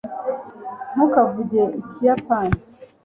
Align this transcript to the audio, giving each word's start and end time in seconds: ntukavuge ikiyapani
ntukavuge 0.93 1.61
ikiyapani 1.81 2.57